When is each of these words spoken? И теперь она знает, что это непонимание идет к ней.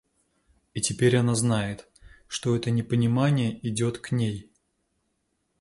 И 0.73 0.81
теперь 0.81 1.15
она 1.15 1.35
знает, 1.35 1.87
что 2.25 2.55
это 2.55 2.71
непонимание 2.71 3.59
идет 3.69 3.99
к 3.99 4.09
ней. 4.11 4.51